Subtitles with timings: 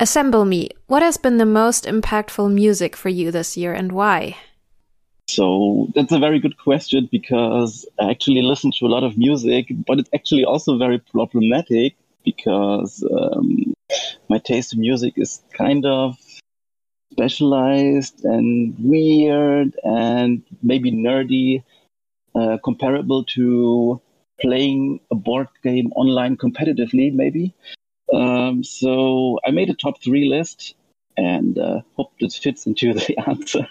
[0.00, 4.36] Assemble Me, what has been the most impactful music for you this year and why?
[5.28, 9.68] So that's a very good question because I actually listen to a lot of music,
[9.86, 13.72] but it's actually also very problematic because um,
[14.28, 16.16] my taste in music is kind of
[17.12, 21.62] specialized and weird and maybe nerdy,
[22.34, 24.00] uh, comparable to
[24.40, 27.54] playing a board game online competitively, maybe.
[28.12, 30.74] Um, so I made a top three list
[31.16, 33.68] and uh, hope this fits into the answer.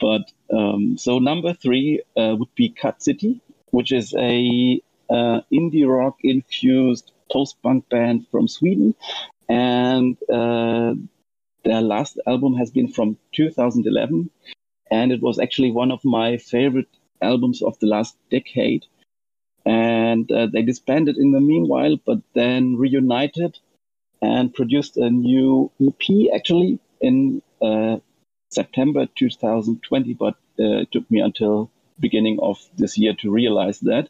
[0.00, 3.40] but um, so number three uh, would be Cut City,
[3.70, 4.80] which is a
[5.10, 8.94] uh, indie rock infused post punk band from Sweden,
[9.48, 10.94] and uh,
[11.64, 14.30] their last album has been from 2011,
[14.90, 16.88] and it was actually one of my favorite
[17.22, 18.84] albums of the last decade
[19.64, 23.58] and uh, they disbanded in the meanwhile, but then reunited
[24.20, 27.96] and produced a new EP actually in uh,
[28.50, 34.08] September 2020, but uh, it took me until beginning of this year to realize that.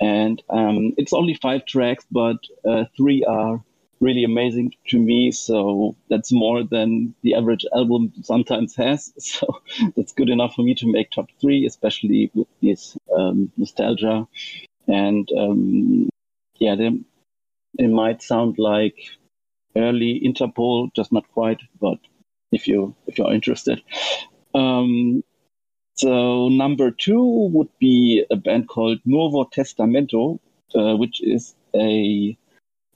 [0.00, 3.62] And um, it's only five tracks, but uh, three are
[4.02, 5.30] really amazing to me.
[5.30, 9.12] So that's more than the average album sometimes has.
[9.18, 9.62] So
[9.96, 14.26] that's good enough for me to make top three, especially with this um, nostalgia.
[14.88, 16.10] And um,
[16.58, 18.96] yeah, they might sound like
[19.76, 21.60] early Interpol, just not quite.
[21.80, 21.98] But
[22.50, 23.80] if you if you're interested,
[24.54, 25.22] um,
[25.94, 30.40] so number two would be a band called Nuovo Testamento,
[30.74, 32.36] uh, which is a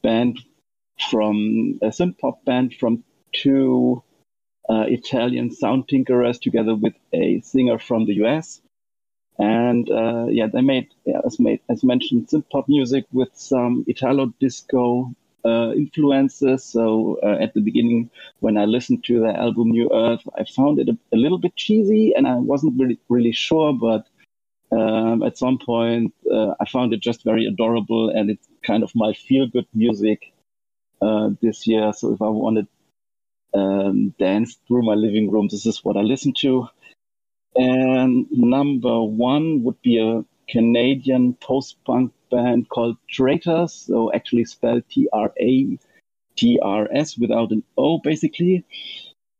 [0.02, 0.38] band
[1.11, 4.02] from a synth pop band from two
[4.69, 8.61] uh, Italian sound tinkerers together with a singer from the US.
[9.39, 13.84] And uh, yeah, they made, yeah, as, made, as mentioned, synth pop music with some
[13.86, 15.14] Italo disco
[15.45, 16.64] uh, influences.
[16.64, 20.78] So uh, at the beginning, when I listened to their album New Earth, I found
[20.78, 23.73] it a, a little bit cheesy, and I wasn't really really sure.
[23.73, 24.07] But
[24.73, 28.90] um, at some point, uh, I found it just very adorable, and it's kind of
[28.95, 30.33] my feel good music
[31.01, 31.92] uh, this year.
[31.92, 32.67] So if I wanted
[33.55, 36.68] um, dance through my living room, this is what I listen to.
[37.55, 44.84] And number one would be a Canadian post punk band called Traitrs, so actually spelled
[44.90, 45.79] T R A
[46.36, 48.64] T R S without an O, basically.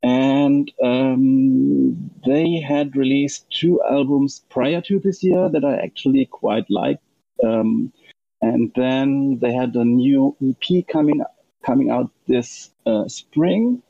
[0.03, 6.71] And um, they had released two albums prior to this year that I actually quite
[6.71, 7.03] liked.
[7.45, 7.93] Um,
[8.41, 11.23] and then they had a new EP coming
[11.67, 13.83] coming out this uh, spring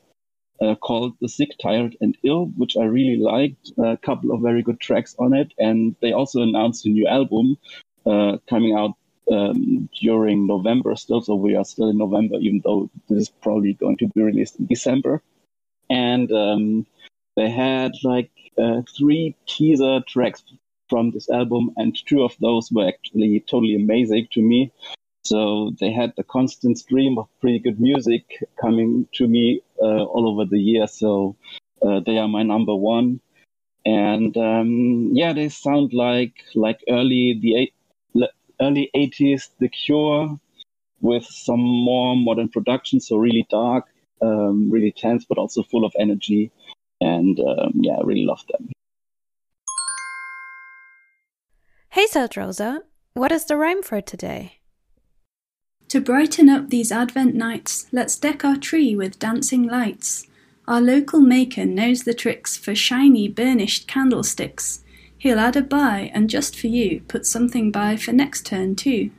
[0.60, 3.72] uh, called The Sick, Tired, and Ill, which I really liked.
[3.78, 5.52] A couple of very good tracks on it.
[5.58, 7.58] And they also announced a new album
[8.06, 8.92] uh, coming out
[9.30, 11.20] um, during November still.
[11.20, 14.58] So we are still in November, even though this is probably going to be released
[14.58, 15.22] in December.
[15.90, 16.86] And um,
[17.36, 20.42] they had like uh, three teaser tracks
[20.88, 24.72] from this album, and two of those were actually totally amazing to me.
[25.28, 28.24] So they had a constant stream of pretty good music
[28.60, 30.86] coming to me uh, all over the year.
[30.86, 31.36] So
[31.82, 33.20] uh, they are my number one.
[33.84, 37.70] And um, yeah, they sound like like early the
[38.60, 40.38] early 80s The Cure
[41.00, 43.00] with some more modern production.
[43.00, 43.84] So really dark,
[44.22, 46.50] um, really tense, but also full of energy.
[47.00, 48.70] And um, yeah, I really love them.
[51.90, 52.82] Hey, Rosa,
[53.14, 54.55] what is the rhyme for today?
[55.88, 60.26] To brighten up these Advent nights, let's deck our tree with dancing lights.
[60.66, 64.82] Our local maker knows the tricks for shiny, burnished candlesticks.
[65.16, 69.10] He'll add a buy and just for you put something by for next turn too.